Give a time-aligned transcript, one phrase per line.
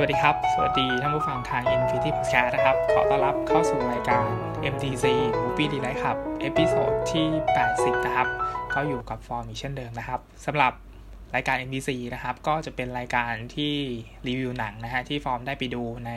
[0.00, 4.26] สวัสดีครับ สวัสดีท่านผู้ฟังทาง Infinity Podcast นะครับ ขอต้อนรับเข้าสู่รายการ
[4.72, 5.04] MDC
[5.42, 7.26] Movie Delay ครับ episode ที่
[7.66, 8.28] 80 นะครับ
[8.74, 10.72] ก็อยู่กับฟอร์มอีกเช่นเดิมนะครับสำหรับ
[11.34, 13.74] รายการ MDC นะครับ ก็จะเป็นรายการที่
[14.26, 16.12] รีวิวหนังนะฮะที่ฟอร์มได้ไปดูใน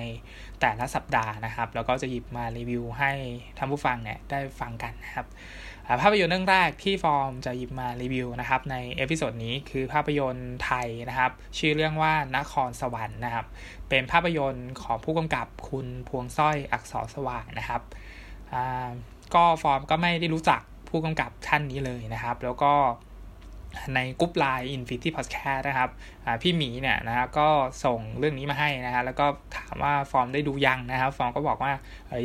[0.62, 3.12] แต่ละสัปดาห์นะครับ แล้วก็จะหยิบมารีวิวให้
[3.58, 5.28] ท่านผู้ฟังเนี่ยได้ฟังกันนะครับ
[6.02, 13.46] ภาพยนตร์เรื่องแรกที่ฟอร์มจะหยิบมารีวิวนะครับในเอพิโซดนี้คือภาพยนตร์ไทยนะครับ ชื่อเรื่องว่านครสวรรค์นะครับ
[13.90, 17.82] เป็นภาพยนตร์ของผู้กำกับคุณพวงสร้อยอักษรสว่างนะครับ
[19.36, 22.74] ก็ฟอร์มก็ไม่ได้รู้จักผู้กำกับท่านนี้เลยนะครับ แล้วก็
[23.96, 25.90] ในกรุ๊ปไลน์ Infinity Podcast นะครับ
[26.42, 27.50] พี่หมีเนี่ยนะครับก็
[27.86, 29.26] ส่งเรื่องนี้มาให้นะฮะแล้วก็
[29.58, 31.72] ถามว่าฟอร์มได้ดูยังนะครับ ฟอร์มก็บอกว่า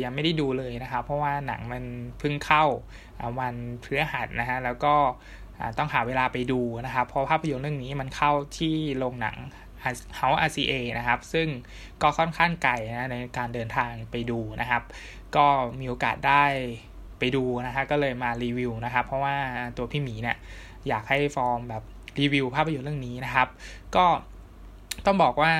[0.03, 1.83] ยังไม่ได้ดูเลยนะครับ เพราะว่าหนังมัน
[2.19, 2.65] เพิ่งเข้า
[3.39, 4.95] วันพฤหัสนะฮะแล้วก็
[5.77, 9.37] ต้องหาเวลาไปดูนะครับ เพราะภาพยนตร์เรื่องนี้มันเข้าที่โรงหนัง
[10.19, 11.47] House RCA นะครับ ซึ่ง
[12.01, 14.83] ก็ค่อนข้างไกลนะในการเดินทางไปดูนะครับ
[15.35, 15.45] ก็
[15.79, 16.45] มีโอกาสได้
[17.19, 19.35] ไปดูนะฮะก็เลยมารีวิวนะครับ เพราะว่า
[19.77, 20.37] ตัวพี่หมีเนี่ย
[20.89, 21.83] อยากให้ฟอร์มแบบ
[22.19, 23.47] รีวิวภาพยนตร์เรื่องนี้นะครับ
[23.95, 24.05] ก็
[25.05, 25.51] ต้องบอกว่า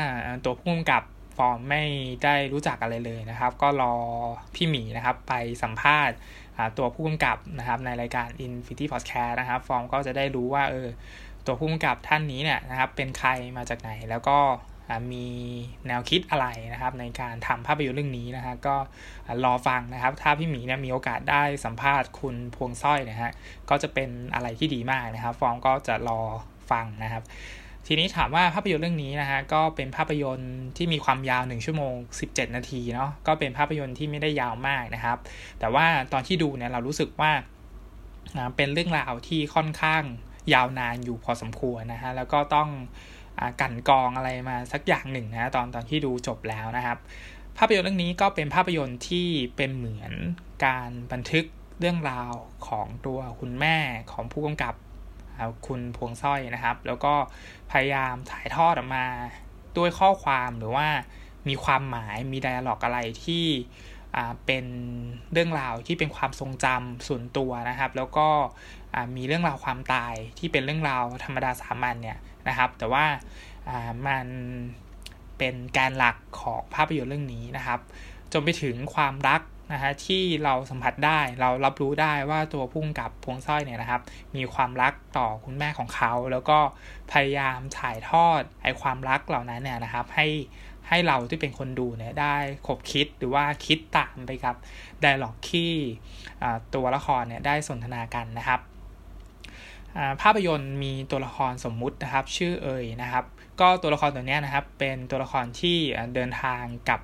[0.45, 1.03] ตัวผู้กำกับ
[1.37, 1.83] ฟอร์มไม่
[2.23, 3.93] ได้รู้จักอะไรเลยนะครับ ก็รอ
[4.55, 5.33] พี่หมีนะครับไป
[5.63, 6.15] สัมภาษณ์
[6.77, 10.87] ตัวผู้กำกับนะครับในรายการ Infinity Podcast นะครับ ฟอร์มก็จะได้รู้ว่าเออ
[11.45, 14.37] ตัวผู้กำกับท่านนี้เนี่ยนะครับเป็นใครมาจากไหนแล้วก็
[15.11, 15.25] มี
[15.87, 18.75] แนวคิดอะไรนะครับ ในการทำภาพยนตร์เรื่องนี้นะฮะก็
[19.45, 23.31] รอฟังนะครับ ถ้าพี่หมีเนี่ยมีโอกาสได้สัมภาษณ์คุณพวงสร้อยนะฮะ
[23.69, 26.19] ก็จะเป็นอะไรที่ดีมากนะครับ ฟอร์มก็จะรอ
[26.71, 27.23] ฟังนะครับ
[27.89, 31.93] ทีนี้ถามว่าภาพยนตร์เรื่องนี้นะฮะก็เป็นภาพยนตร์ที่มีความยาว 1 ชั่วโมง
[32.27, 35.17] 17 นาทีเนาะก็เป็นภาพยนตร์ที่ไม่ได้ยาวมากนะครับ
[35.59, 37.31] แต่ว่าตอนที่ดูเนี่ยเรารู้สึกว่า
[38.55, 40.03] เป็นเรื่องราวที่ค่อนข้าง
[40.53, 42.69] ยาวนานอยู่พอสมควรนะฮะแล้วก็ต้อง
[43.61, 46.97] กันกองอะไรมาสักอย่างหนึ่งนะตอนตอนที่ดูจบแล้วนะครับ
[47.57, 50.13] ภาพยนตร์เรื่องนี้ก็เป็นภาพยนตร์ที่เป็นเหมือน
[50.65, 51.45] การบันทึก
[51.79, 52.31] เรื่องราว
[52.67, 53.77] ของตัวคุณแม่
[54.11, 54.75] ของผู้กำกับ
[55.67, 57.13] คุณพวงสร้อยนะครับ แล้วก็
[57.71, 59.05] พยายามถ่ายทอดออกมา
[59.77, 60.87] ด้วยข้อความหรือว่า
[61.47, 63.45] มีความหมายมีไดอะล็อกอะไรที่
[64.45, 64.65] เป็น
[65.31, 68.27] เรื่องราวที่เป็นความทรงจำส่วนตัวนะครับ แล้วก็
[69.15, 72.17] มีเรื่องราวความตายที่เป็นเรื่องราวธรรมดาสามัญเนี่ย
[72.49, 73.05] นะครับ แต่ว่า
[74.07, 74.25] มัน
[75.37, 77.79] เป็นแกนหลักของภาพยนตร์เรื่องนี้นะครับ
[78.33, 79.41] จนไปถึงความรัก
[79.73, 84.01] นะฮะที่เราสัมผัสได้เรารับรู้ได้ว่าตัวพุ่งกับพวงสร้อยเนี่ยนะครับ
[84.35, 86.59] มีความรักต่อคุณแม่ของเขา แล้วก็
[87.11, 90.27] พยายามถ่ายทอดไอความรักเหล่านั้นเนี่ยนะครับ ให้
[90.87, 92.35] ให้เราที่เป็นคนดูเนี่ยได้
[92.67, 94.55] ขบคิดหรือว่าคิดตามไปกับ
[95.01, 95.71] dialogue ที่
[96.73, 98.59] ตัวละครเนี่ยได้สนทนากันนะครับ
[100.21, 103.25] ภาพยนตร์มีตัวละครสมมุตินะครับ ชื่อเอยนะครับ
[103.59, 105.77] ก็ตัวละครตัวนี้นะครับ เป็นตัวละครที่
[106.15, 107.01] เดินทางกลับ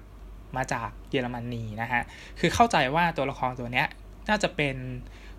[0.56, 2.02] มาจากเยอรมนีนะฮะ
[2.40, 3.86] คือเข้าใจว่าตัวละครตัวนี้
[4.30, 4.76] น่าจะเป็น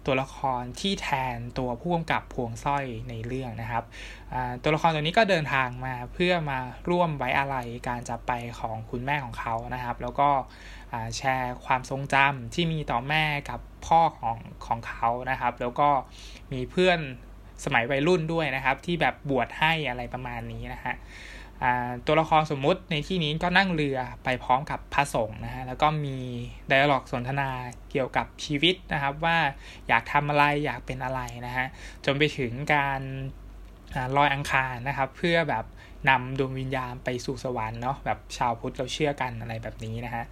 [0.06, 3.84] ตัวละครที่แทนตัวผู้กำกับพวงสร้อยในเรื่องนะครับ
[4.62, 6.58] ตัวละครตัวนี้ก็เดินทางมาเพื่อมา
[6.90, 7.56] ร่วมไว้อะไร
[7.88, 10.30] การจับไปของคุณแม่ของเขานะครับ แล้วก็
[11.16, 15.88] แชร์ความทรงจำที่มีต่อแม่กับพ่อของของเขานะครับ แล้วก็
[16.52, 16.98] มีเพื่อน
[17.64, 20.94] สมัยวัยรุ่นด้วยนะครับ ที่แบบบวชให้อะไรประมาณนี้นะฮะ
[22.06, 26.18] ตัวละครสมมุติในที่นี้ก็นั่งเรือไปพร้อมกับพระสงฆ์นะฮะแล้วก็มี
[26.68, 27.50] ไดอะล็อกสนทนา
[27.90, 29.36] เกี่ยวกับชีวิตนะครับว่า
[29.88, 31.66] อยากทำอะไรอยากเป็นอะไรนะฮะ
[32.04, 33.00] จนไปถึงการ
[34.16, 35.64] ลอยอังคารนะครับ เพื่อแบบ
[36.08, 40.24] นำดวงวิญญาณไปสู่สวรรค์เนาะแบบชาวพุทธเราเชื่อกันอะไรแบบนี้นะฮะ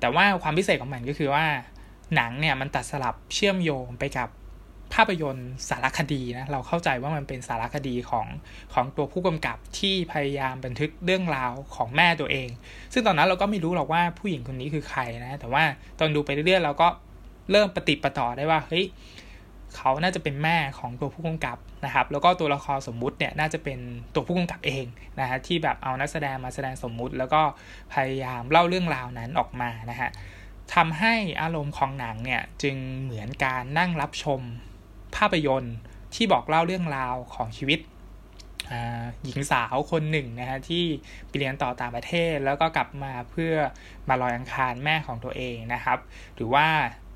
[0.00, 1.44] แต่ว่าความพิเศษของมันก็คือว่า
[2.14, 4.28] หนังเนี่ยมันตัดสลับเชื่อมโยงไปกับ
[4.94, 8.26] ภาพยนตร์สารคดีนะเราเข้าใจว่ามันเป็นสารคดีของ
[8.74, 12.48] ของตัวผู้กำกับที่พยายามบันทึกเรื่องราวของแม่ตัวเอง
[12.92, 15.64] ซึ่งตอนนั้นเราก็ไม่รู้หรอกว่าผู้หญิงคนนี้คือใครนะแต่ว่า
[15.98, 16.88] ตอนดูไปเรื่อยๆเราก็
[17.50, 18.86] เริ่มปฏิปต่อได้ว่าเฮ้ย
[19.76, 23.78] เขาน่าจะเป็นแม่ของตัวผู้กำกับนะครับ แล้วก็ตัวละครสมมุติเนี่ยน่าจะเป็น
[24.14, 24.86] ตัวผู้กำกับเอง
[25.20, 27.42] นะฮะที่แบบเอานักแสดงมาแสดงสมมุติ แล้วก็
[27.92, 30.10] พยายามเล่าเรื่องราวนั้นออกมานะฮะ
[30.74, 34.40] ทำให้อารมณ์ของหนังเนี่ยจึงเหมือนการนั่งรับชม
[35.16, 35.76] ภาพยนตร์
[36.14, 37.80] ที่บอกเล่าเรื่องราวของชีวิต
[39.24, 40.84] หญิงสาวคนหนึ่งนะฮะที่
[41.28, 43.54] ไปเรียนต่อต่างประเทศ แล้วก็กลับมาเพื่อ
[44.08, 45.98] มาลอยอังคารแม่ของตัวเองนะครับ
[46.34, 46.66] หรือว่า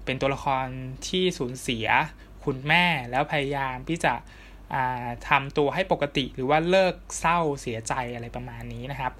[0.04, 0.66] เป็นตัวละคร
[1.08, 1.86] ที่สูญเสีย
[2.44, 4.14] คุณแม่แล้วพยายามที่จะ
[5.28, 9.12] ทำตัวให้ปกติหรือว่าเลิกเศร้าเสียใจอะไรประมาณนี้นะครับ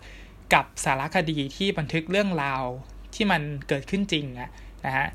[0.55, 2.63] กับสารคดีที่บันทึกเรื่องราว
[3.15, 4.27] ที่มันเกิดขึ้นจริง
[4.87, 5.07] นะฮะ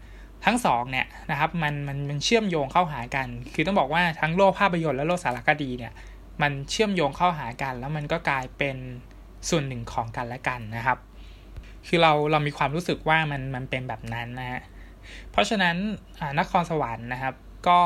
[0.46, 5.94] ทั้งสองเนี่ยนะครับมันมันมันเชื่อมโยงเข้าหากัน คือต้องบอกว่าทั้งโลกภาพยนตร์และโลกสารคดีเนี่ย
[6.42, 8.78] มันเชื่อมโยงเข้าหากัน แล้วมันก็กลายเป็น
[9.50, 10.98] ส่วนหนึ่งของกันและกันนะครับ
[11.88, 14.62] คือเราเรามีความรู้สึกว่ามันมันเป็นแบบนั้นนะฮะ
[15.32, 15.76] เพราะฉะนั้น
[16.40, 17.36] นครสวรรค์นะครับ
[17.68, 17.80] ก็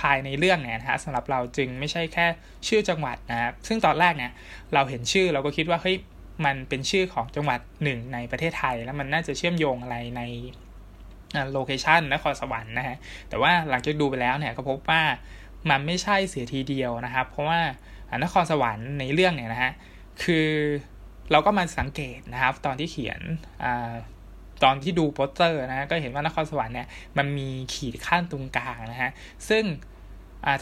[0.00, 2.26] ภายในเรื่องเนี่ยนะฮะสำหรับเราจึงไม่ใช่แค่
[2.68, 4.32] ชื่อจังหวัดนะครับซึ่งตอนแรกเนี่ย
[4.74, 5.96] เราเห็นชื่อเราก็คิดว่าเฮ้ย
[6.44, 10.22] มันเป็นชื่อของจังหวัดหนึ่งในประเทศไทย แล้วมันน่าจะเชื่อมโยงอะไรใน
[11.52, 12.96] location นครสวรรค์นะฮะ
[13.28, 15.02] แต่ว่าหลังจากดูไปแล้วเนี่ยก็พบว่า
[15.70, 17.60] มันไม่ใช่เสียทีเดียวนะครับ เพราะว่า
[18.24, 19.72] นครสวรรค์ในเรื่องเนี่ยนะฮะ
[20.22, 20.48] คือ
[21.32, 23.20] เราก็มาสังเกตนะครับ ตอนที่เขียน
[23.64, 23.66] อ
[24.64, 26.88] ตอนที่ดูโปสเตอร์นะก็เห็นว่านครสวรรค์เนี่ย
[27.18, 29.10] มันมีขีดคั่นตรงกลางนะฮะ
[29.48, 29.64] ซึ่ง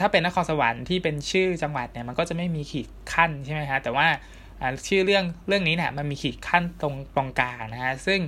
[0.00, 4.06] ถ้าเป็นนครสวรรค์ที่เป็นชื่อจังหวัดเนี่ยมันก็จะไม่มีขีดคั่นใช่ไหมฮะแต่ว่า
[4.86, 8.20] ชื่อเรื่องเรื่องนี้เนี่ยมันมีขีดขั้นตรงตรงกลางนะฮะซึ่ง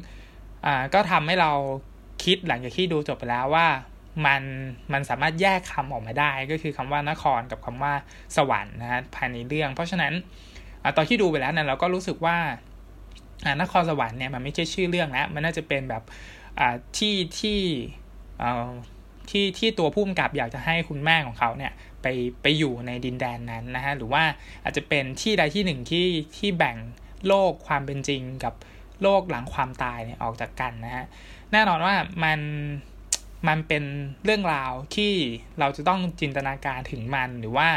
[0.95, 1.53] ก็ทำให้เรา
[2.25, 3.67] คิดหลังจากที่ดูจบไปแล้วว่า
[4.27, 4.43] มัน
[4.93, 7.93] มันสามารถแยกคำออกมาได้ก็คือคำว่านครกับคำว่า
[8.37, 10.13] สวรรค์นะฮะภายในเรื่อง เพราะฉะนั้น
[10.83, 12.37] อตอนที่ดูไปแล้วเนี่ยเราก็รู้สึกว่า
[13.63, 16.03] นครสวรรค์เนี่ยมันไม่ใช่ชื่อเรื่องแล้วมันน่าจะเป็นแบบ
[16.99, 17.61] ที่ที่
[19.31, 22.07] ที่ที่ตัวผู้กำกับอยากจะให้คุณแม่ของเขาเนี่ยไป
[22.43, 24.23] ไปอยู่ในดินแดนนั้นนะฮะหรือว่า
[24.65, 26.07] อาจจะเป็นที่ใดที่หนึ่งที่
[26.39, 26.77] ที่แบ่ง
[27.27, 28.55] โลกความเป็นจริงกับ
[29.03, 31.07] โลกหลังความตายเนี่ยออกจากกันนะฮะ
[31.53, 31.95] แน่นอนว่า
[32.25, 32.41] มัน
[33.49, 33.85] มันเป็น
[34.25, 35.13] เรื่องราวที่
[35.61, 37.69] เราจะต้องจินตนาการถึงมันหรือว่า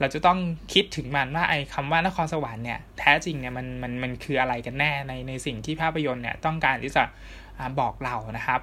[0.00, 0.38] เราจะต้อง
[0.72, 7.04] คิดถึงมันว่าไอ้คำว่านครสวรรค์เนี่ยแท้จริงเนี่ยมันมันมันคืออะไรกันแน่ในในสิ่งที่ภาพยนตร์เนี่ยต้องการที่จะ
[7.80, 8.60] บอกเรานะครับ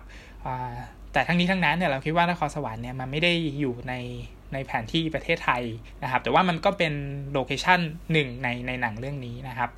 [1.14, 3.94] แต่ทั้งนี้ทั้งนั้นเนี่ยเราคิดว่านครสวรรค์เนี่ยมันไม่ได้อยู่ใน
[4.54, 5.64] ในแผนที่ประเทศไทย
[6.04, 6.94] นะครับ แต่ว่ามันก็เป็น
[7.34, 7.80] โลเคชัน
[8.12, 9.70] หนึ่งในในหนังเรื่องนี้นะครับ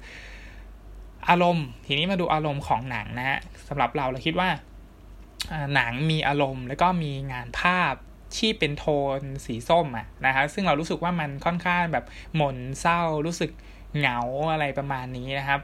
[1.30, 4.50] อารมณ์ ทีนี้มาดูอารมณ์ของหนังนะฮะสำหรับเราเราคิดว่า
[5.75, 7.94] หนังมีอารมณ์ แล้วก็มีงานภาพ
[8.38, 8.86] ที่เป็นโท
[9.19, 12.06] นสีส้มอะนะครับซึ่งเรารู้สึกว่ามันค่อนข้างแบบ
[12.36, 13.51] หม่นเศร้ารู้สึก
[13.98, 14.19] เหงา
[14.51, 15.62] อะไรประมาณนี้นะครับ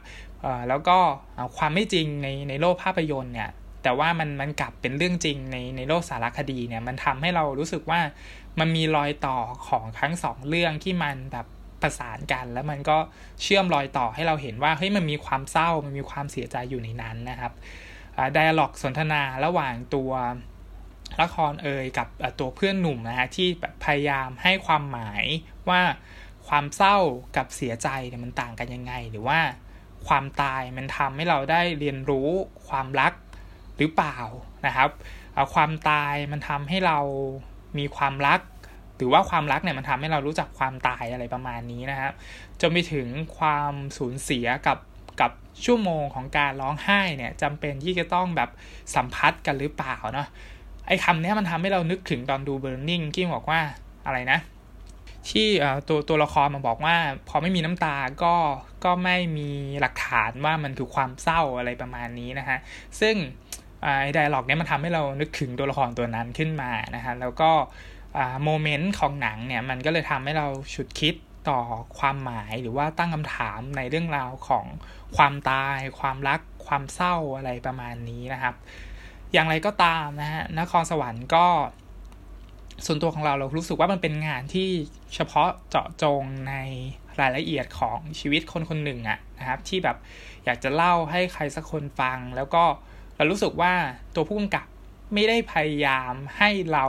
[0.67, 0.97] แล้วก็
[1.57, 3.49] ความไม่จริงในในโลกภาพยนตร์เนี่ย
[3.83, 7.99] แต่ว่ามันมันกลับเป็นเรื่องจริงในในโลกสารคดีเนี่ย มันทำให้เรารู้สึกว่า
[8.59, 9.37] มันมีรอยต่อ
[9.67, 11.45] ของทั้งสองเรื่องที่มันแบบ
[11.81, 12.97] ประสานกัน แล้วมันก็
[13.41, 17.53] เชื่อมรอยต่อให้เราเห็นว่าเฮ้ยมันมีความเศร้ามันมีความเสียใจอยู่ในนั้นนะครับ
[18.33, 20.11] ไดอะล็อกสนทนาระหว่างตัว
[21.21, 22.07] ละครเอ่ยกับ
[22.39, 23.47] ตัวเพื่อนหนุ่มนะฮะที่
[23.85, 25.23] พยายามให้ความหมาย
[25.69, 25.81] ว่า
[26.47, 26.97] ความเศร้า
[27.37, 29.39] กับเสียใจเนี่ยมันต่างกันยังไง หรือว่า
[30.07, 32.29] ความตายมันทำให้เราได้เรียนรู้
[32.67, 33.13] ความรัก
[33.77, 34.17] หรือเปล่า
[34.65, 34.89] นะครับ
[35.53, 36.99] ความตายมันทำให้เรา
[37.77, 38.39] มีความรัก
[38.97, 42.13] หรือว่าความรักเนี่ยมันทำให้เรารู้จักความตายอะไรประมาณนี้นะครับ
[42.61, 43.07] จนไปถึง
[43.37, 44.77] ความสูญเสียกับ
[45.21, 45.31] กับ
[45.65, 48.49] ชั่วโมงของการร้องไห้เนี่ยจำเป็นที่จะต้องแบบ
[48.95, 50.27] สัมพัทธ์กันหรือเปล่าเนาะ
[50.87, 53.59] ไอ้คำนี้มันทำให้เรานึกถึงตอนดู Burning ที่บอกว่า
[54.05, 54.39] อะไรนะ
[55.29, 55.47] ที่
[55.87, 56.95] ตัวตัวละครมาบอกว่า
[57.29, 58.35] พอไม่มีน้ำตาก็
[58.85, 59.49] ก็ไม่มี
[59.81, 62.57] หลักฐานว่ามันคือความเศร้าอะไรประมาณนี้นะฮะ
[62.99, 63.15] ซึ่ง
[63.83, 67.51] ไอ้ไดอะล็อกเนี้ยมันทำให้เรานึกถึงตัวละครตัวนั้นขึ้นมานะฮะแล้วก็
[68.43, 71.15] โมเมนต์ของหนังเนี่ยมันก็เลยทำให้เราฉุดคิด
[71.49, 71.59] ต่อ
[71.99, 74.65] ความหมายหรือว่าตั้งคำถามในเรื่องราวของ
[75.17, 78.55] ความตาย ความรัก ความเศร้าอะไรประมาณนี้นะครับ
[79.33, 81.47] อย่างไรก็ตามนะฮะนครสวรรค์ก็
[82.85, 84.69] ส่วนตัวของเราเรารู้สึกว่ามันเป็นงานที่
[85.15, 86.55] เฉพาะเจาะจงใน
[87.19, 89.97] รายละเอียดของชีวิตคนคนหนึ่งอะนะครับ ที่แบบ
[90.45, 92.63] อยากจะเล่าให้ใครสักคนฟัง แล้วก็
[93.15, 93.73] เรารู้สึกว่า
[94.15, 94.67] ตัวผู้กำกับ
[95.13, 96.85] ไม่ได้พยายามให้เรา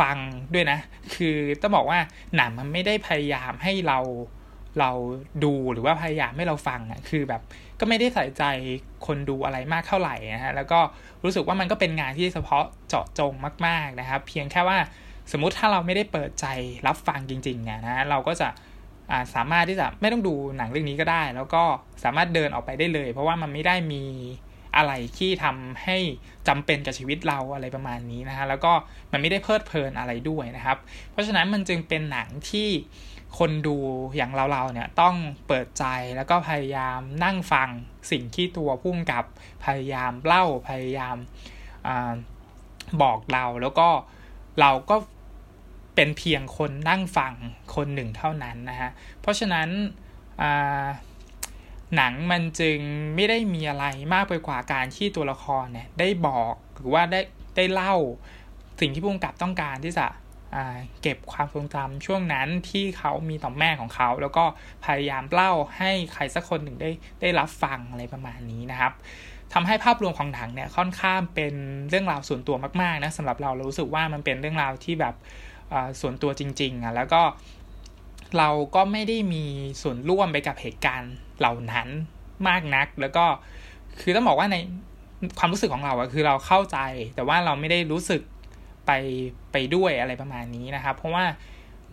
[0.00, 0.16] ฟัง
[0.54, 0.78] ด้วยนะ
[1.14, 1.98] คือต้องบอกว่า
[2.36, 3.98] หนังมันไม่ได้พยายามให้เรา
[4.80, 4.90] เรา
[5.44, 7.42] ดูหรือว่าพยายามให้เราฟังอะคือแบบ
[7.80, 8.44] ก็ไม่ได้ใส่ใจ
[9.06, 10.80] คนดูอะไรมากเท่าไหร่นะฮะแล้วก็
[11.24, 13.32] รู้สึกว่ามันก็เป็นงานที่เฉพาะเจาะจง
[13.66, 14.78] มาก ๆนะครับ เพียงแค่ว่า
[15.32, 16.46] สมมุติถ้าเราไม่ได้เปิดใจ
[16.86, 18.48] รับฟังจริงๆเนี่ยนะเราก็จะ
[19.34, 21.62] สามารถที่จะไม่ต้องดูหนังเรื่องนี้ก็ได้ แล้วก็
[22.04, 24.04] สามารถเดินออกไปได้เลย เพราะว่ามันไม่ได้มี
[24.76, 25.98] อะไรที่ทำให้
[26.48, 28.72] จำเป็นกับชีวิตเราอะไรประมาณนี้นะฮะแล้วก็
[29.12, 30.78] มันไม่ได้เพลิดเพลินอะไรด้วยนะครับ
[31.10, 32.68] เพราะฉะนั้นมันจึงเป็นหนังที่
[33.38, 33.76] คนดู
[34.16, 35.14] อย่างเราๆเนี่ยต้อง
[35.46, 35.84] เปิดใจ
[36.16, 37.68] แล้วก็พยายามนั่งฟัง
[38.10, 39.24] สิ่งที่ตัวพุ่มกับ
[39.64, 41.16] พยายามเล่าพยายาม
[41.86, 41.90] อ
[43.02, 43.88] บอกเราแล้วก็
[44.60, 44.96] เราก็
[45.94, 47.34] เป็นเพียงคนนั่งฟัง
[47.74, 48.90] คนหนึ่งเท่านั้นนะฮะ
[49.20, 49.68] เพราะฉะนั้น
[51.96, 52.78] หนังมันจึง
[53.14, 57.20] ไม่ได้มีอะไรมากไปกว่าการที่ตัวละครเนี่ยได้บอกหรือว่าได้
[57.56, 57.94] ได้เล่า
[58.80, 60.06] สิ่งที่ผู้กำกับต้องการที่จะ
[61.02, 64.44] เก็บความทรงจำช่วงนั้นที่เขามีต่อแม่ของเขา แล้วก็
[64.84, 68.92] พยายามเล่าให้ใครสักคนหนึ่งได้ได้รับฟังอะไรประมาณนี้นะครับ
[69.52, 71.54] ทำให้ภาพรวมของหนังเนี่ยค่อนข้างเป็น
[71.88, 75.14] เรื่องราวส่วนตัวมากๆนะสำหรับเราเรารู้สึกว่ามันเป็นเรื่องราวที่แบบ
[76.00, 77.22] ส่วนตัวจริงๆอะแล้วก็
[78.38, 79.44] เราก็ไม่ได้มี
[79.82, 81.88] ส่วนร่วมไปกับเหตุการณ์เหล่านั้น
[82.48, 83.24] มากนัก แล้วก็
[84.00, 84.56] คือต้องบอกว่าใน
[85.38, 86.78] ความรู้สึกของเราอะคือเราเข้าใจ
[87.14, 88.22] แต่ว่าเราไม่ได้รู้สึก
[88.86, 88.90] ไป
[89.52, 91.24] ไปด้วยอะไรประมาณนี้นะครับ เพราะว่า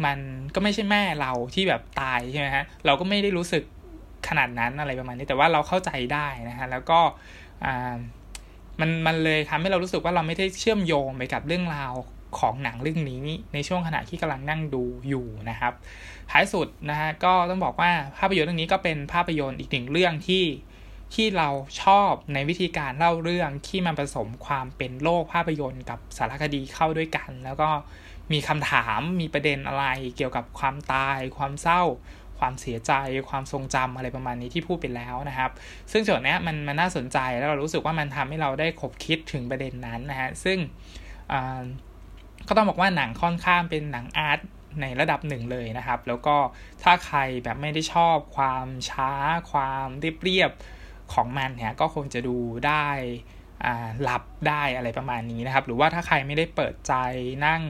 [0.05, 0.17] มัน
[0.55, 3.63] ก็ไม่ใช่แม่เราที่แบบตายใช่ไหมฮะเราก็ไม่ได้รู้สึก
[4.27, 6.99] ขนาดนั้นอะไรประมาณนี้ แต่ว่าเราเข้าใจได้นะฮะแล้วก็
[7.65, 7.95] อ่า
[8.79, 11.93] มันมันเลยทำให้เรารู้สึกว่าเราไม่ได้เชื่อมโยงไปกับเรื่องราว
[12.39, 13.23] ของหนังเรื่องนี้
[13.53, 15.73] ในช่วงขณะที่กำลังนั่งดูอยู่นะครับ
[16.31, 20.45] ท้ายสุดนะฮะก็ต้องบอกว่าภาพยนตร์เรื่องนี้ก็เป็นภาพยนตร์อีกหนึ่งเรื่องที่
[21.13, 21.49] ที่เรา
[21.81, 27.69] ชอบในวิธีการเล่าเรื่องที่มันผสมความเป็นโลกภาพยนตร์กับสารคดีเข้าด้วยกัน แล้วก็
[28.31, 29.85] มีคำถามมีประเด็นอะไร
[30.15, 31.83] เกี่ยวกับความตาย ความเศร้า
[32.39, 32.93] ความเสียใจ
[33.29, 35.51] ความทรงจำอะไรประมาณนี้ที่พูดไปแล้วนะครับ
[35.91, 40.57] ซึ่งโจทย์นี้มันมันน่าสนใจแล้วเรารู้สึกว่ามันทำให้เราได้คบคิดถึงประเด็นนั้นนะฮะซึ่ง
[42.47, 44.39] ก็ต้องบอกว่าหนังค่อนข้างเป็นหนังอาร์ต
[44.81, 46.35] ในระดับหนึ่งเลยนะครับ แล้วก็
[46.83, 49.11] ถ้าใครแบบไม่ได้ชอบความช้า
[49.51, 49.87] ความ
[50.23, 52.87] เรียบๆของมันเนี่ยก็คงจะดูได้
[54.01, 56.93] หลับได้อะไรประมาณนี้นะครับ หรือว่าถ้าใครไม่ได้เปิดใจ
[57.45, 57.61] นั่ง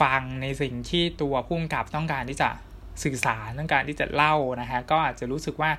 [0.00, 2.50] ฟังในสิ่งที่ตัวผู้กำกับต้องการที่จะ
[3.02, 5.70] สื่อสารต้องการที่จะเล่านะฮะก็อาจจะรู้สึกว่า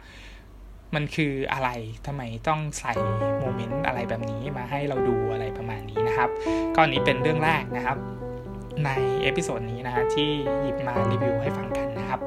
[0.95, 1.69] มันคืออะไร
[2.05, 2.93] ทำไมต้องใส่
[3.39, 5.72] โมเมนต์อะไรแบบนี้มาให้เราดูอะไรประมาณ
[6.13, 6.29] นี้นะครับ
[6.75, 7.97] ก็นี้เป็นเรื่องแรกนะครับ
[8.85, 8.89] ใน
[9.23, 10.29] episode นี้นะฮะที่
[10.61, 12.19] หยิบมารีวิวให้ฟังกันนะครับ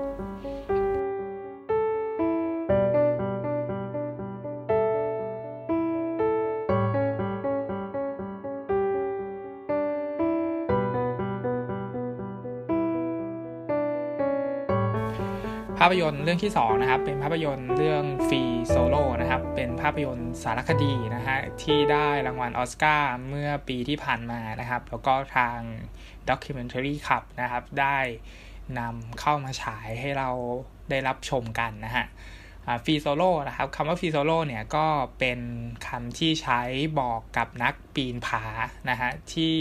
[15.87, 25.59] ภาพยนตร์เรื่องที่2นะครับเป็นภาพยนตร์เรื่อง Free Solo นะครับเป็นภาพยนตร์สารคดีนะฮะที่ได้รางวัลออสการ์เมื่อปีที่ผ่านมานะครับ แล้วก็ทาง
[26.29, 27.99] Documentary Club นะครับได้
[28.79, 30.31] นำเข้ามาฉายให้เรา
[30.91, 32.07] ได้รับชมกันนะฮะ
[32.85, 34.87] Free Solo นะครับคำว่า free solo เนี่ยก็
[35.19, 35.41] เป็น
[35.87, 36.61] คำที่ใช้
[36.99, 38.45] บอกกับนักปีนผา
[38.91, 39.57] นะฮะที่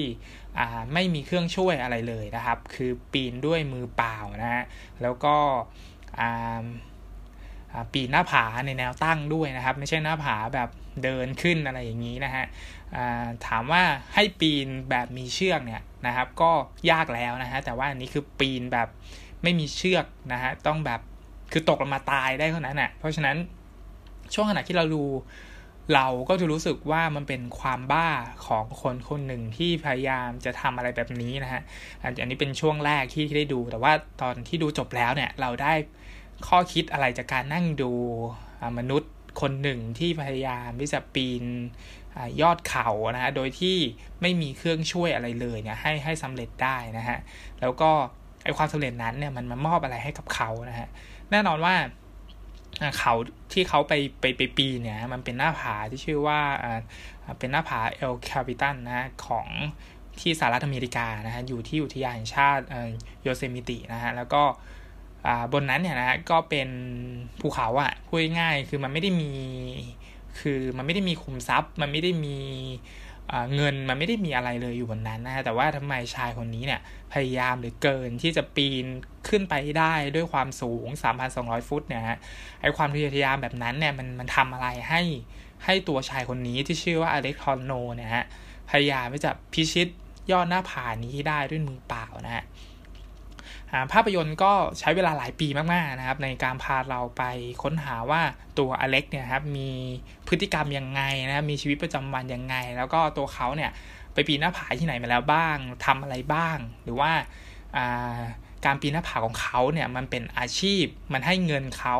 [0.93, 4.63] ไม่มีเครื่องช่วยอะไรเลยนะครับ คือปีนด้วยมือเปล่านะฮะ
[5.01, 5.35] แล้วก็
[7.93, 10.69] ปีนหน้าผาในแนวตั้งด้วยนะครับ ไม่ใช่หน้าผาแบบ
[11.03, 12.45] เดินขึ้นอะไรอย่างนี้นะฮะ
[13.47, 16.51] ถามว่าให้ปีนแบบมีเชือกเนี่ยนะครับ ก็
[16.91, 18.87] ยากแล้วนะฮะแต่ว่าอันนี้คือปีนแบบ
[19.43, 21.01] ไม่มีเชือกนะฮะต้องแบบ
[21.51, 23.37] คือตกลงมาตายได้เท่านั้นนะ่ะเพราะฉะนั้น
[24.33, 25.03] ช่วงขณะที่เราดู
[25.93, 28.09] เราก็จะรู้สึกว่ามันเป็นความบ้า
[28.47, 31.61] ของคนคนหนึ่งที่พยายามจะทำอะไรแบบนี้นะฮะ
[32.01, 35.73] อันนี้เป็นช่วงแรกที่ได้ดู แต่ว่าตอนที่ดูจบแล้วเนี่ยเราได้
[36.47, 37.91] ข้อคิดอะไรจากการนั่งดู
[38.79, 39.11] มนุษย์
[39.41, 41.43] คนหนึ่งที่พยายามที่จะปีน
[42.41, 43.77] ยอดเขานะฮะ โดยที่
[44.21, 47.17] ไม่มีเครื่องช่วยอะไรเลยเนี่ยให้ให้สำเร็จได้นะฮะ
[47.61, 47.89] แล้วก็
[48.43, 50.87] ไอความสำเร็จนั้นเนี่ยมันมามอบอะไรให้กับเขานะฮะ
[51.31, 51.75] แน่นอนว่า
[52.99, 53.13] เขา
[53.53, 56.39] ที่เขาไปไปไปปีเนี่ยมันเป็นหน้าผาที่ชื่อว่า
[57.39, 59.47] เป็นหน้าผาเอลคาปิตันนะของ
[60.19, 62.63] ที่สหรัฐอเมริกานะฮะอยู่ที่อุทยานแห่งชาติ
[63.23, 64.43] โยเซมิตินะฮะแล้วก็
[65.53, 66.69] บนนั้นเนี่ยนะก็เป็น
[67.41, 69.31] ภูเขาอะพูดง่ายคือมันไม่ได้มี
[70.39, 72.37] คือมันไม่ได้มีคุมทรัพย์ มันไม่ได้มี
[73.55, 76.81] เงินมันไม่ได้มีอะไรเลยอยู่บนนั้นนะแต่ว่าทำไมชายคนนี้เนี่ย
[77.13, 78.85] พยายามหรือเกินที่จะปีน
[79.27, 80.87] ขึ้นไปได้ด้วยความสูง
[81.27, 82.17] 3,200 ฟุตเนี่ยฮะ
[82.61, 85.01] ไอความทะยอทะยานแบบนั้นเนี่ยมันมันทำอะไรให้
[85.65, 88.25] ให้ตัวชายคนนี้ที่ชื่อว่าอเล็กทอนโนเนี่ยฮะ
[88.69, 89.87] พยายามที่จะพิชิต
[90.31, 92.43] ยอดหน้าผานี้ได้ด้วยมือเปล่านะฮะ
[93.93, 97.23] ภาพยนตร์ก็ใช้เวลาหลายปีมากๆนะครับ ในการพาเราไป
[97.63, 98.21] ค้นหาว่า
[98.59, 99.69] ตัวอเล็กเนี่ยครับมี
[100.27, 103.71] พฤติกรรมยังไงนะมีชีวิตประจำวันยังไง แล้วก็ตัวเขาเนี่ย
[104.13, 107.11] ไปปีนหน้าผาที่ไหนมาแล้วบ้างทำอะไรบ้าง หรือว่า
[108.65, 111.97] การปีนหน้าผาของเขาเนี่ยมันเป็นอาชีพ มันให้เงินเขา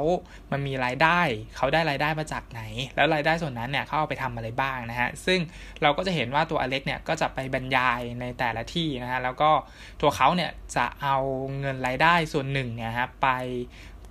[0.52, 1.22] มันมีรายได้
[1.56, 2.62] เขาได้รายได้มาจากไหน
[2.96, 5.40] แล้วรายได้ส่วนนั้นเนี่ยเขาเอาไปทำอะไรบ้างนะฮะ ซึ่ง
[5.82, 9.52] เราก็จะเห็นว่าตัวอเล็กเนี่ยก็จะไปบรรยายในแต่ละที่นะฮะ แล้วก็
[10.02, 11.18] ตัวเขาเนี่ยจะเอา
[11.60, 13.28] เงินรายได้ส่วนหนึ่งเนี่ยฮะไป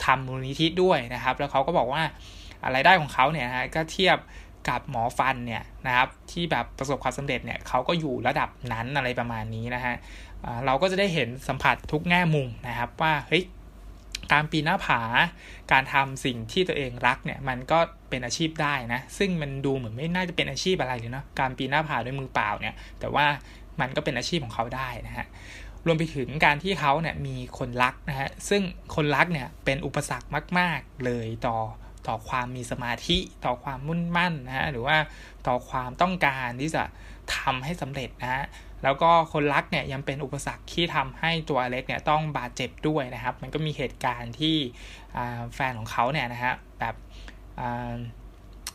[0.05, 2.03] ทำมูลนิธิด้วยนะครับ แล้วเขาก็บอกว่า
[2.75, 4.19] รายได้ของเขาเนี่ยฮะก็เทียบ
[4.69, 9.95] กับหมอฟันเนี่ยนะครับที่แบบประสบความสำเร็จเนี่ยเขาก็อยู่ระดับนั้นอะไรประมาณนี้นะฮะ
[10.67, 13.45] เราก็จะได้เห็นสัมผัสทุกแง่มุมนะครับว่าเฮ้ย
[14.33, 15.01] การปีนหน้าผา
[15.73, 17.79] การทำสิ่งที่ตัวเองรักเนี่ยมันก็
[18.11, 23.27] เป็นอาชีพได้นะ ซึ่งมันดูเหมือนไม่น่าจะเป็นอาชีพอะไรเลยเนาะการปีนหน้าผาด้วยมือเปล่าเนี่ยแต่ว่า
[23.81, 25.27] มันก็เป็นอาชีพของเขาได้นะฮะ
[25.87, 28.63] รวมไปถึงการที่เขาเนี่ยมีคนรักนะฮะซึ่ง
[28.95, 31.59] คนรักเนี่ยเป็นอุปสรรคมาก ๆ เลยต่อ
[32.07, 34.97] ต่อความมีสมาธิต่อความมุ่นมั่นนะฮะหรือว่า
[35.47, 36.83] ต่อความต้องการที่จะ
[37.37, 38.45] ทำให้สำเร็จนะฮะ
[38.85, 44.57] แล้วก็คนรักเนี่ยยังเป็นอุปสรรคที่ทำให้ตัวอเล็กเนี่ยต้องบาดเจ็บด้วยนะครับ มันก็มีเหตุการณ์ที่
[45.55, 46.95] แฟนของเขาเนี่ยนะฮะแบบ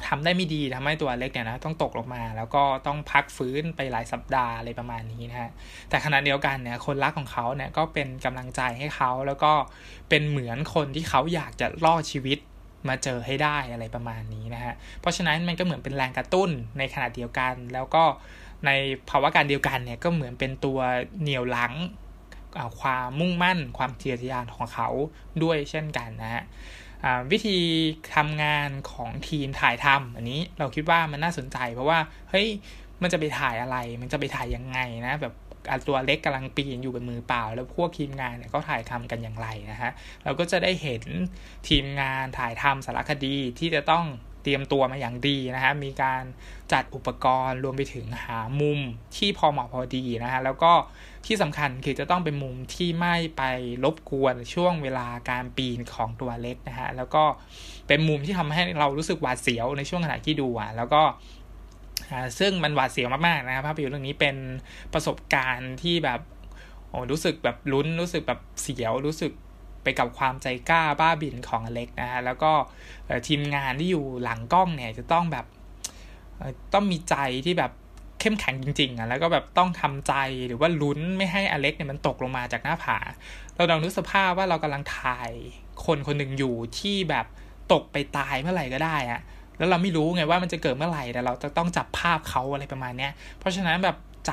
[0.08, 5.50] ทำได้ไม่ดีทำให้ตัวเล็กเนี่ยนะต้องตกลงมา แล้วก็ต้องพักฟื้นไปหลายสัปดาห์อะไรประมาณนี้นะฮะ
[5.90, 9.54] แต่ขณะเดียวกันเนี่ยคนรักของเขาเนี่ยก็เป็นกำลังใจให้เขาแล้วก็
[10.10, 12.40] เป็นเหมือนคนที่เขาอยากจะรอดชีวิต
[12.90, 18.04] มาเจอให้ได้อะไรประมาณนี้นะฮะเพราะฉะนั้นมันก็เหมือนเป็นแรงกระตุ้นในขณะเดียวกัน แล้วก็
[18.66, 18.72] ใน
[19.10, 20.80] ภาวะการเดียวกันเนี่ยก็เหมือนเป็นตัว
[21.22, 21.74] เหนี่ยวหลัง
[22.80, 24.90] ความมุ่งมั่น ความเทียทยานของเขา
[25.44, 26.44] ด้วยเช่นกันนะฮะ
[27.32, 27.60] วิธี
[28.16, 32.00] ทำงานของทีมถ่ายทำอันนี้เราคิดว่ามันน่าสนใจ เพราะว่า
[32.30, 32.48] เฮ้ย
[33.02, 35.34] มันจะไปถ่ายอะไร มันจะไปถ่ายยังไงนะแบบ
[35.88, 39.92] ตัวเล็กกำลังปีนอยู่กับมือเปล่า แล้วพวกทีมงานเนี่ยก็ถ่ายทำกันอย่างไรนะฮะ
[40.24, 41.04] เราก็จะได้เห็น
[41.68, 44.06] ทีมงานถ่ายทำสารคดีที่จะต้อง
[44.44, 46.24] เตรียมตัวมาอย่างดีนะฮะมีการ
[46.72, 48.80] จัดอุปกรณ์รวมไปถึงหามุม
[49.18, 50.74] ที่พอเหมาะพอดีนะฮะแล้วก็
[51.26, 53.44] ที่สำคัญคือจะต้องเป็นมุมที่ไม่ไป
[53.84, 57.24] รบกวนช่วงเวลาการปีนของตัวเล็กนะฮะแล้วก็
[57.88, 61.02] เป็นมุมที่ทำให้เรารู้สึกหวาดเสียวในช่วงขณะที่ดูอะแล้วก็
[62.40, 64.36] ซึ่งมันหวาดเสียวมากๆนะครับภาพยนตร์เรื่องนี้เป็น
[64.94, 66.20] ประสบการณ์ที่แบบ
[66.90, 69.32] โอ้รู้สึกแบบลุ้นรู้สึกแบบเสียวรู้สึก
[69.84, 72.52] ไปกับความใจกล้าบ้าบินของอเล็กนะฮะแล้วก็
[73.28, 75.46] ทีมงานที่อยู่หลังกล้องเนี่ยจะต้องแบบ
[76.74, 77.72] ต้องมีใจที่แบบ
[78.20, 80.14] เข้มแข็งจริงๆอะแล้วก็แบบต้องทำใจ
[80.48, 82.98] หรือว่าลุ้นไม่ให้อเล็กเนี่ยมันตกลงมาจากหน้าผา
[83.56, 85.32] เราลองนึกสภาพว่าเรากำลังถ่าย
[85.86, 87.26] คนคนหนึ่งอยู่ที่แบบ
[87.74, 89.22] ตกไปตายเมื่อไหร่ก็ได้อะ
[89.58, 94.32] แล้วเราไม่รู้ไงว่ามันจะเกิดเมื่อไหร่แต่เราจะต้องจับภาพเขาอะไรประมาณเนี้ยเพราะฉะนั้นแบบใจ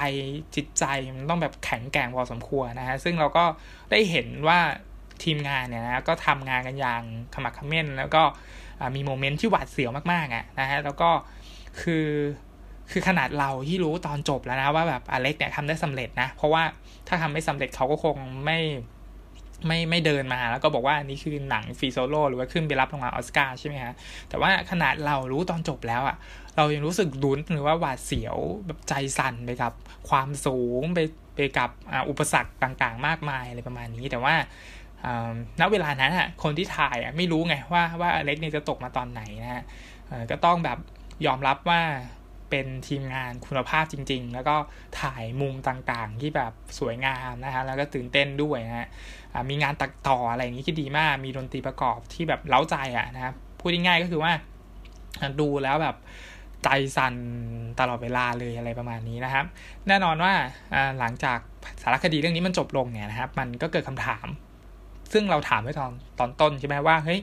[0.56, 0.84] จิตใจ
[1.16, 3.44] มันต้องแบบแข็งแกร่งพอสมควรนะฮะซึ่งเราก็
[3.90, 4.58] ได้เห็นว่า
[5.24, 7.02] ทีมงานเนี่ยนะก็ทำงานกันอย่าง
[7.34, 8.22] ขมักขม้น แล้วก็
[8.96, 11.10] มี moment ที่หวาดเสียวมากๆอะนะฮะแล้วก็
[11.80, 12.06] คือ
[12.90, 16.62] คือขนาดเราที่รู้ตอนจบแล้วนะว่าแบบ Alex เนี่ยทำได้สำเร็จนะ เพราะว่า
[17.08, 18.58] ถ้าทำไม่สำเร็จเขาก็คงไม่
[19.66, 23.94] ไม่ไม่เดินมาแล้วก็บอกว่านี่คือหนัง Free Solo หรือว่าขึ้นไปรับรางวัลออสการ์ใช่ไหมฮะ
[24.28, 26.16] แต่ว่าขนาดเรารู้ตอนจบแล้วอะ่ะ
[26.56, 29.72] เรายังรู้สึกลุ้นหรือว่าหวาดเสียวแบบใจสั่นไปกับ
[30.08, 31.00] ความสูงไป
[31.34, 31.70] ไปกับ
[32.08, 34.34] อุปสรรคต่างๆ มากมายอะไรประมาณนี้ แต่ว่า
[35.60, 39.62] ณเวลานั้นอะคนที่ถ่ายอะไม่รู้ไงว่าว่าอเล็กเนี่ยจะตกมาตอนไหนนะฮะ
[40.30, 40.78] ก็ต้องแบบ
[41.26, 41.80] ยอมรับว่า
[42.50, 44.56] เป็นทีมงานคุณภาพจริง ๆ แล้วก็
[45.00, 48.88] ถ่ายมุมต่างๆ ที่แบบสวยงามนะฮะ แล้วก็ตื่นเต้นด้วยนะฮะ
[49.50, 54.32] มีงานตัดต่ออะไรอย่างนี้ที่ดีมาก มีดนตรีประกอบที่แบบเล้าใจอะนะครับ พูดง่ายๆก็คือว่า
[55.40, 55.96] ดูแล้วแบบ
[56.64, 57.14] ใจสั่น
[57.80, 59.44] ตลอดเวลาเลยอะไรประมาณนี้นะครับ
[59.88, 60.32] แน่นอนว่า
[60.98, 61.38] หลังจาก
[61.82, 64.26] สารคดีเรื่องนี้มันจบลงเนี่ยนะครับ มันก็เกิดคำถาม
[65.12, 67.20] ซึ่งเราถามไว้ตอนตอนต้นใช่ไหมว่าเฮ้ย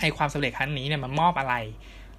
[0.00, 1.54] ไอความสำเร็จครั้งนี้เนี่ยมันมอบอะไร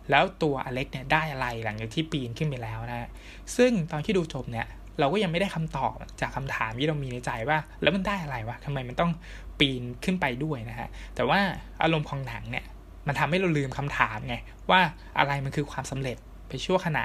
[0.10, 3.10] แล้วตัวอเล็กเนี่ยได้อะไรหลังจากที่ปีนขึ้นไปแล้วนะ
[3.58, 4.68] ซึ่งตอนที่ดูจบเนี่ย
[5.00, 9.12] เราก็ยังไม่ได้คำตอบจากคำถามที่เรามีในใจว่า แล้วมันได้อะไรวะทำไมมันต้อง
[9.60, 11.40] ปีนขึ้นไปด้วยนะฮะแต่ว่า
[11.84, 12.66] อารมณ์ของหนังเนี่ย
[13.08, 14.36] มันทำให้เราลืมคำถามไง
[14.72, 14.82] ว่า
[15.20, 17.04] อะไรมันคือความสำเร็จไปชั่วขณะ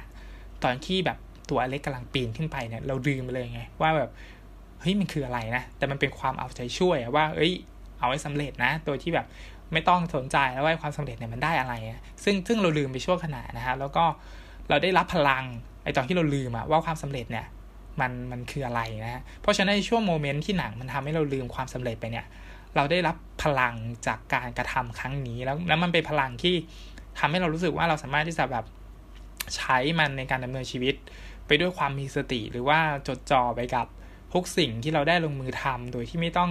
[0.65, 1.19] ตอนที่แบบ
[1.51, 4.11] ตัวอเล็กกำลังปีนขึ้นไปเนี่ยเราลืมไปเลยไงว่าแบบ
[4.85, 7.53] เฮ้ยมันคืออะไรนะ แต่มันเป็นความเอาใจช่วยว่า เอ้ย
[7.99, 9.27] เอาให้สำเร็จนะ โดยที่แบบ
[9.73, 11.75] ไม่ต้องสนใจแล้วว่าความสำเร็จเนี่ยมันได้อะไร
[12.25, 14.05] ซึ่งซึ่งเราลืมไปช่วงขณะนะฮะ แล้วก็
[14.69, 15.45] เราได้รับพลัง
[15.85, 17.47] ไอตอนที่เราลืมอะว่าความสำเร็จเนี่ย
[18.01, 22.27] มันมันคืออะไรนะฮะ เพราะฉะนั้นในช่วงโมเมนต์ที่หนังมันทำให้เราลืมความสำเร็จไปเนี่ย
[22.77, 23.75] เราได้รับพลัง
[24.07, 26.55] จากการกระทำครั้งนี้แล้วแล้วมันเป็นพลังที่
[27.19, 28.65] ทำให้เรารู้สึกว่าเราสามารถที่จะแบบ
[29.57, 30.95] ใช้มันในการดำเนินชีวิต
[31.47, 33.87] ไปด้วยความมีสติหรือว่าจดจ่อไปกับ
[34.35, 36.51] ทุกสิ่งที่เราได้ลงมือทำโดยที่ไม่ต้อง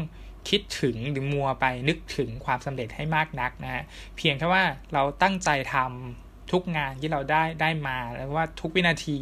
[0.49, 3.83] คิดถึงหรือมัวไปนึกถึงความสำเร็จให้มากนักนะฮะ
[4.17, 9.17] เพียงแค่ว่าเราตั้งใจทำทุกงานที่เราได้ได้มาแล้วว่าทุกวินาที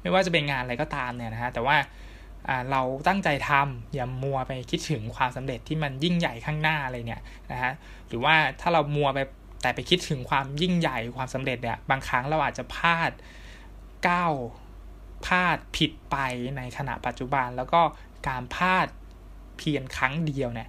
[0.00, 1.76] ไม่ว่าจะเป็นงานอะไรก็ตามเนี่ยนะฮะแต่ว่า
[2.70, 7.22] เราตั้งใจทำอย่ามัวไปคิดถึงความสำเร็จที่มันยิ่งใหญ่ข้างหน้าอะไรเนี่ย
[7.52, 7.72] นะฮะ
[8.08, 9.18] หรือว่าถ้าเรามัวไป
[9.62, 13.10] แต่ไปคิดถึงความยิ่งใหญ่ความสำเร็จเนี่ยบางครั้งเราอาจจะพลาด
[14.08, 14.32] ก้าว
[15.26, 16.16] พลาดผิดไป
[16.56, 17.80] ในขณะปัจจุบัน แล้วก็
[18.28, 18.86] การพลาด
[19.58, 20.68] เพียงครั้งเดียวเนี่ย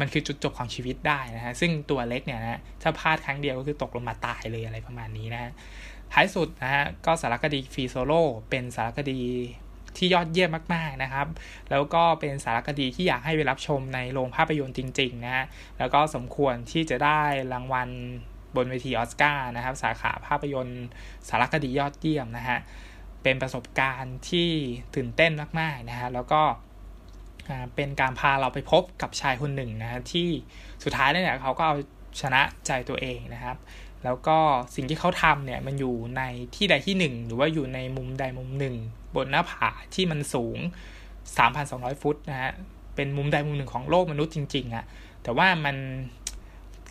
[0.00, 5.50] มันคือจุดจบของชีวิตได้นะฮะซึ่งตัวเล็กเนี่ยนะถ้าพลาดครั้งเดียวก็คือตกลงมาตายเลยอะไรประมาณนี้นะฮะ
[6.12, 9.20] ท้ายสุดนะฮะก็สารคดีฟรีโซโล่เป็นสารคดี
[9.96, 11.26] ที่ยอดเยี่ยมมากๆนะครับ
[11.70, 15.44] แล้วก็เป็นสารคดีที่อยากให้ไปรับชมในโรงภาพยนตร์จริงๆนะฮะ
[15.78, 17.20] แล้วก็สมควรที่จะได้
[17.52, 17.88] รางวัล
[18.56, 20.84] บนเวทีออสการ์นะครับ สาขาภาพยนตร์
[21.28, 22.58] สารคดียอดเยี่ยมนะฮะ
[23.22, 24.48] เป็นประสบการณ์ที่
[24.94, 26.42] ตื่นเต้นมากๆนะฮะแล้วก็
[27.74, 30.28] เป็นการพาเราไปพบกับชายคนหนึ่งนะที่
[30.84, 31.76] สุดท้ายเนี่ยเขาก็เอา
[32.20, 33.56] ชนะใจตัวเองนะครับ
[34.04, 34.38] แล้วก็
[34.74, 36.22] สิ่งที่เขาทำเนี่ยมันอยู่ใน
[36.54, 38.76] ที่ใดที่หนึ่งหรือว่าอยู่ในมุมใดมุมหนึ่ง
[39.16, 40.58] บนหน้าผาที่มันสูง
[41.30, 42.52] 3,200 ฟุตนะฮะ
[42.94, 44.84] เป็นมุมใดมุมหนึ่งของโลกมนุษย์จริงๆอะ
[45.22, 45.76] แต่ว่ามัน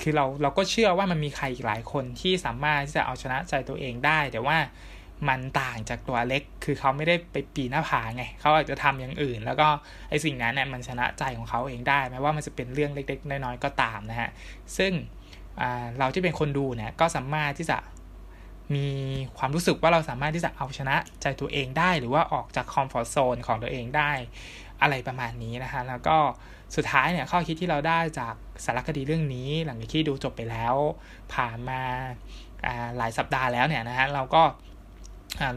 [0.02, 4.58] คือเราเราก็เชื่อว่ามันมีใครอีกหลายคนที่สามารถที่จะเอาชนะใจตัวเองได้ แต่ว่า
[5.28, 9.68] มันต่างจากตัวเล็ก คือเขาไม่ได้ไปปีนหน้าผาไง เขาอาจจะทำอย่างอื่น แล้วก็
[10.10, 14.30] ไอสิ่งนั้นเนี่ยมันชนะใจของเขาเองได้แม้ว่ามันจะเป็นเรื่องเล็ก ๆ น้อยๆก็ตามนะฮะ
[14.78, 14.92] ซึ่ง
[15.98, 17.78] เราที่เป็นคนดูเนี่ยก็สามารถที่จะ
[18.76, 18.88] มี
[19.38, 24.12] ความรู้สึกว่าเราสามารถที่จะเอาชนะใจตัวเองได้ หรือว่าออกจากคอมฟอร์ทโซนของตัวเองได้
[24.82, 26.18] อะไรประมาณนี้นะคะ แล้วก็
[26.76, 30.76] สุดท้ายเนี่ยข้อคิดที่เราได้จากสารคดีเรื่องนี้ หลังจากที่ดูจบไปแล้ว
[31.34, 31.82] ผ่านมา
[32.98, 34.44] หลายสัปดาห์แล้วเนี่ยนะฮะเราก็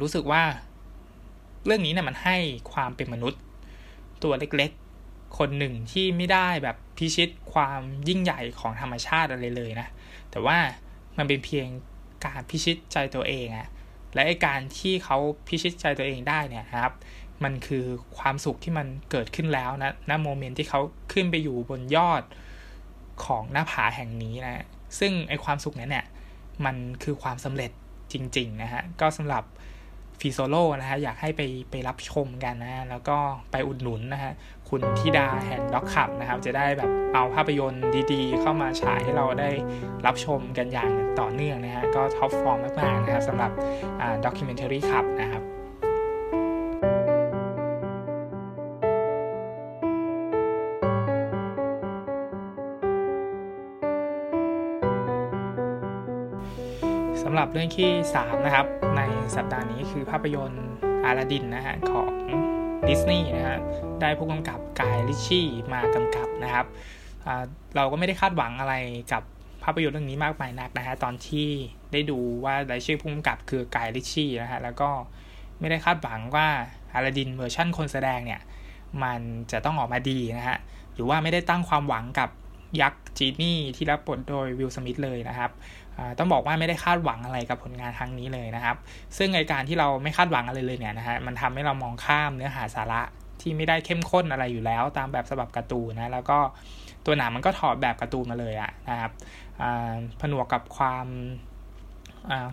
[0.00, 0.42] รู้สึกว่า
[1.64, 2.36] เรื่องนี้เนี่ยมันให้
[2.72, 3.40] ความเป็นมนุษย์
[4.22, 9.88] ตัวเล็กๆ คนหนึ่งที่ไม่ได้แบบพิชิตความยิ่งใหญ่ของธรรมชาติอะไรเลยนะ
[10.30, 10.58] แต่ว่า
[11.18, 11.68] มันเป็นเพียง
[12.24, 13.68] การพิชิตใจตัวเองอะ
[14.14, 16.92] และไอการที่เขาพิชิตใจตัวเองได้เนี่ยครับ
[17.44, 17.84] มันคือ
[18.18, 20.80] ความสุขที่มันเกิดขึ้นแล้วนะณ moment ที่เขา
[21.12, 22.22] ขึ้นไปอยู่บนยอด
[23.24, 24.64] ของหน้าผาแห่งนี้นะ
[24.98, 26.06] ซึ่งไอความสุขนั้นเนี่ย
[26.64, 27.70] มันคือความสำเร็จ
[28.12, 29.44] จริง ๆ นะฮะ ก็สำหรับ
[30.22, 33.16] Free Solo นะฮะอยากให้ไปไปรับชมกันนะ แล้วก็
[33.52, 34.32] ไปอุดหนุนนะฮะ
[34.68, 39.50] คุณทิดาแห่ง Doc Club นะครับ จะได้แบบเอาภาพยนตร์ดีๆ เข้ามาฉายให้เราได้
[40.06, 43.50] รับชมกันอย่างต่อเนื่องนะฮะก็ top form มากๆนะครับสำหรับ
[44.24, 45.42] Documentary Club นะครับ
[57.26, 59.02] สำหรับเรื่องที่ 3 นะครับ ใน
[59.36, 60.66] สัปดาห์นี้คือภาพยนตร์
[61.04, 62.12] อาลาดินนะฮะของ
[62.88, 63.58] ดิสนีย์นะฮะ
[64.00, 66.66] ได้ผู้กำกับ Guy Ritchie มากำกับนะครับ
[67.76, 68.74] เราก็ไม่ได้คาดหวังอะไร
[69.12, 69.22] กับ
[69.64, 71.48] ภาพยนตร์เรื่องนี้มากมายนักนะฮะตอนที่
[71.92, 74.90] ได้ดูว่ารายชื่อผู้กำกับคือ Guy Ritchie นะฮะแล้วก็
[75.60, 76.48] ไม่ได้คาดหวังว่า
[76.94, 78.40] อาลาดินเวอร์ชั่นคนแสดงเนี่ย
[79.02, 79.20] มัน
[79.52, 80.58] จะต้องออกมาดีนะฮะ
[80.94, 82.30] หรือว่าไม่ได้ตั้งความหวังกับ
[82.80, 85.50] ยักษ์จีนี่ที่รับบทโดย Will Smith เลยนะครับ
[86.18, 88.76] ต้องบอกว่าไม่ได้คาดหวังอะไรกับผลงานครั้งนี้เลยนะครับ
[89.16, 93.02] ซึ่งในการที่เราไม่คาดหวังอะไรเลยเนี่ยนะฮะมันทำให้เรามองข้ามเนื้อหาสาระ
[93.40, 96.38] ที่ไม่ได้เข้มข้นอะไรอยู่แล้ว ตามแบบฉบับการ์ตูนนะแล้วก็
[97.06, 99.12] ตัวหนังมันก็ถอดแบบการ์ตูนมาเลยอะนะครับ
[100.20, 101.06] ผนวกกับความ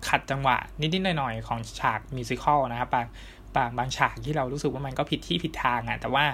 [0.09, 3.07] ขัดจังหวะนิดๆหน่อยๆของฉากมิวสิควลนะครับบาง
[3.55, 6.25] บางบางฉากที่เรารู้สึกว่ามันก็ผิดที่ผิดทางอะแต่ว่า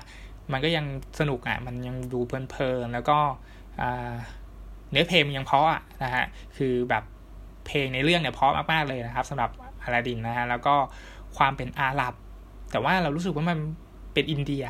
[0.52, 0.86] มันก็ยัง
[1.20, 3.18] สนุกอะมันยังดูเพลินๆแล้วก็
[4.92, 6.26] เนื้อเพลงยังเพราะอะนะฮะ
[6.58, 7.04] คือแบบ
[7.68, 9.50] เพลงในเรื่องเนี่ยเพราะมากๆเลยนะครับสำหรับ
[9.84, 10.76] อาลาดินนะฮะแล้วก็
[11.38, 12.14] ความเป็นอาหรับ
[12.72, 13.58] แต่ว่าเรารู้สึกว่ามัน
[14.14, 14.64] เป็นอินเดีย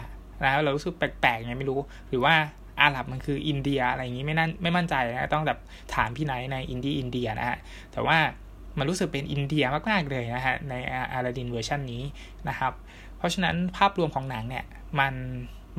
[0.43, 2.33] นะเรารู้สึกแปลกๆไงไม่รู้ หรือว่า
[2.81, 5.59] อาหรับมันคืออินเดียอะไรอย่างนี้ไม่นั่นไม่มั่นใจนะต้องแบบ
[5.93, 7.57] ถามพี่ไนในอินดี้อินเดียนะฮะ
[7.93, 8.17] แต่ว่า
[8.77, 10.73] มันรู้สึกเป็นอินเดียมากๆเลยนะฮะใน
[11.13, 12.03] อาลาดินเวอร์ชันนี้
[12.49, 12.73] นะครับ
[13.17, 14.65] เพราะฉะนั้นภาพรวมของหนังเนี่ย
[14.99, 15.13] มัน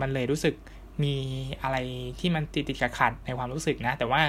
[0.00, 0.54] มันเลยรู้สึก
[1.02, 1.14] มี
[1.62, 1.76] อะไร
[2.20, 4.22] ที่มันติดติดขัดในความรู้สึกนะ แต่ว่า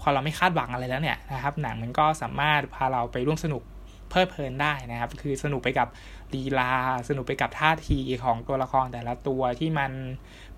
[0.00, 3.62] พอเราไม่คาดหวังอะไรแล้วเนี่ยนะครับ หนังมันก็สามารถพาเราไปร่วมสนุก
[4.10, 5.88] เพลิดเพลินได้นะครับ คือสนุกไปกับ
[6.34, 6.72] ลีลา
[7.08, 9.92] สนุกไปกับท่าทีของตัวละครแต่ละตัวที่มัน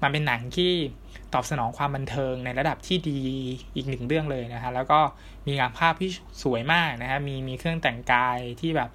[0.02, 0.72] มันเป็นหนังที่
[1.34, 3.20] ตอบสนองความบันเทิงในระดับที่ดี
[3.76, 5.00] อีกหนึ่งเรื่องเลยนะฮะแล้วก็
[5.46, 6.10] มีงานภาพที่
[6.42, 8.90] สวยมากนะฮะมีมีเครื่องแต่งกายที่แบบ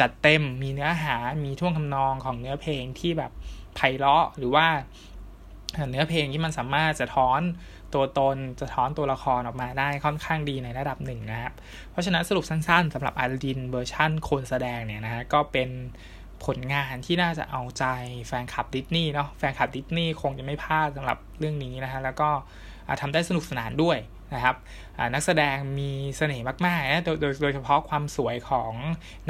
[0.00, 3.32] จัดเต็มมีเนื้อหามีท่วงทำนองของเนื้อเพลงที่แบบ
[3.76, 4.66] ไพเราะหรือว่า
[5.90, 7.40] เนื้อเพลงที่มันสามารถสะท้อน
[7.94, 11.52] ตัวตนสะท้อนตัวละครออกมาได้ค่อนข้างดีในระดับหนึ่งนะครับ
[11.90, 15.68] เพราะฉะนั้นสรุปสั้นๆสำหรับอาลาดินเวอร์ชั่นคนแสดงเนี่ยนะฮะก็เป็น
[16.44, 17.84] ผลงานที่น่าจะเอาใจ
[18.26, 22.28] แฟนคลับดิสนีย์เนาะแฟนคลับดิสนีย์คงจะไม่พลาดสำหรับเรื่องนี้นะฮะแล้วก็
[23.00, 23.98] ทำได้สนุกสนานด้วย
[24.34, 24.56] นะครับ
[25.14, 28.72] นักแสดงมีเสน่ห์มากๆนะโดยโดยโดยเฉพาะความสวยของ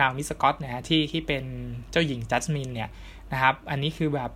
[0.01, 1.45] นาวมิสกอตนะฮะที่ที่เป็น
[1.91, 2.91] เจ้าหญิงจัสมินเนี่ย
[3.33, 4.31] นะครับอันนี้คือแบบ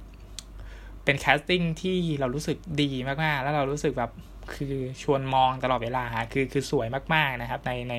[1.04, 4.10] เป็น casting ที่เรารู้สึกดีมากๆ แล้วเรารู้สึกแบบ
[4.54, 7.94] คือชวนมองตลอดเวลาคือคือสวยมากๆนะครับ ในใน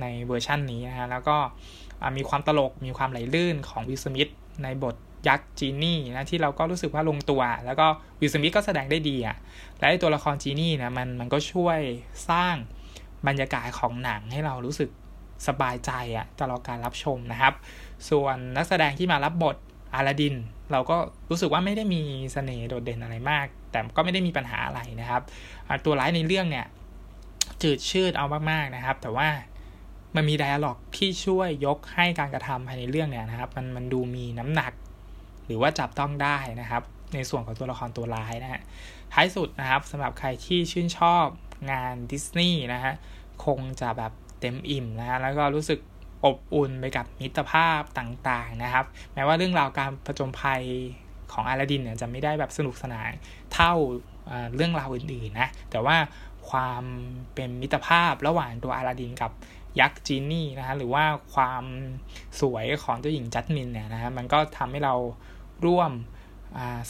[0.00, 1.36] ในเวอร์ชั่นนี้นะฮะแล้วก็
[2.16, 4.30] มีความตลกมีความไหลลื่นของวิลสมิธ
[4.64, 4.94] ในบท
[5.28, 7.86] ยักษ์จีนี่นะที่เราก็รู้สึกว่าลงตัว แล้วก็
[8.20, 9.36] วิลสมิธก็แสดงได้ดีอะ่ะ
[9.78, 11.78] และตัวละครจีนี่นะมันมันก็ช่วย
[12.30, 12.54] สร้าง
[13.26, 14.90] บรรยากาศของหนังให้เรารู้สึก
[15.48, 17.54] สบายใจอะ่ะตลอดการรับชมนะครับ
[18.10, 19.56] ส่วนนักแสดงที่มารับบท
[19.96, 20.34] อาลาดิน
[20.72, 20.96] เราก็
[21.30, 25.22] รู้สึกว่าไม่ได้มีสเสน่ห์โดดเด่นอะไรมาก แต่ก็ไม่ได้มีปัญหาอะไรนะครับ
[25.84, 26.66] ตัวร้ายในเรื่องเนี่ย
[27.62, 29.28] จืดชืดเอามากๆนะครับ แต่ว่า
[30.16, 34.72] มันมีไดอะล็อกที่ช่วยยกให้การกระทำภายในเรื่องเนี่ยนะครับ มันมันดูมีน้ำหนัก
[35.46, 36.82] หรือว่าจับต้องได้นะครับ
[37.14, 38.62] ในส่วนของตัวละครตัวร้ายนะฮะ
[39.12, 41.26] ท้ายสุดนะครับสำหรับใครที่ชื่นชอบ
[41.70, 42.94] งานดิสนีย์นะฮะ
[43.44, 45.78] คงจะแบบเต็มอิ่มนะฮะแล้วก็รู้สึก
[46.26, 50.62] อบอุ่นไปกับมิตรภาพต่างๆนะครับ แม้ว่าเรื่องราวการผจญภัย
[51.32, 53.10] ของอาลาดินเนี่ยจะไม่ได้แบบสนุกสนาน
[53.52, 53.72] เท่า
[54.54, 55.96] เรื่องราวอื่นๆนะแต่ว่า
[56.50, 56.82] ความ
[57.34, 59.30] เป็นมิตรภาพระหว่างตัวอาลาดินกับ
[59.80, 61.64] ยักษ์จีนี่นะฮะหรือว่าความ
[62.40, 64.94] สวยของเจ้าหญิงจัสมินเนี่ยนะฮะมันก็ทำให้เรา
[65.66, 65.90] ร่วม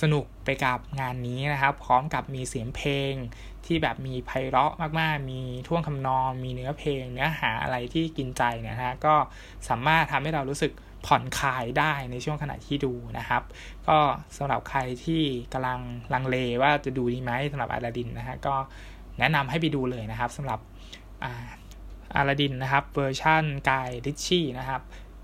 [0.03, 3.12] สนุกไปกับงานนี้นะครับ พร้อมกับมีเสียงเพลง
[3.66, 9.14] ที่แบบมีไพเราะมากๆ มีท่วงคำนอง มีเนื้อเพลง เนื้อหาอะไรที่กินใจนี่ยฮะ ก็
[9.69, 10.73] สามารถทำให้เรารู้สึก
[11.07, 13.42] ผ่อนคลายได้ในช่วงขณะที่ดูนะครับ
[13.88, 13.99] ก็
[14.37, 15.81] สำหรับใครที่กำลัง
[16.12, 18.55] ลังเลว่าจะดูดีไหมสำหรับอาลาดินนะฮะ ก็
[19.19, 20.61] แนะนำให้ไปดูเลยนะครับสำหรับ
[22.16, 24.81] อาลาดินนะครับ เวอร์ชั่นกายริชชี่นะครับ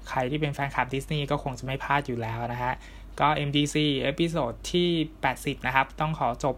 [0.09, 2.73] ใครที่เป็นแฟนคลับดิสนีย์ก็คงจะไม่พลาดอยู่แล้วนะฮะ
[3.20, 4.88] ก็ MDC episode ที่
[5.27, 6.57] 80 นะครับ ต้องขอจบ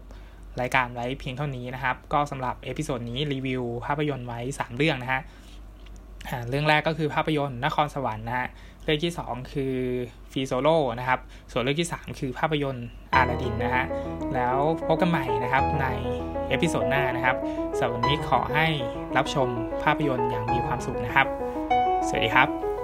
[0.61, 5.21] รายการไว้เพียงเท่านี้นะครับ ก็สำหรับ episode นี้รีวิวภาพยนตร์ไว้ 3 เรื่องนะฮะ
[6.49, 8.47] เรื่องแรกก็คือภาพยนตร์นครสวรรค์นะฮะ
[8.83, 9.75] เรื่องที่ 2 คือ
[10.31, 10.67] Free Solo
[10.99, 11.19] นะครับ
[11.51, 13.85] ส่วนเรื่องที่ 3 คือภาพยนตร์อาลาดินนะฮะ
[14.33, 15.87] แล้วพบกันใหม่นะครับใน
[16.49, 17.35] episode หน้านะครับ
[17.77, 18.67] สำหรับวันนี้ขอให้
[19.17, 19.47] รับชม
[19.83, 21.27] ภาพยนตร์อย่างมีความสุขนะครับ
[22.07, 22.74] สวัสดีครับ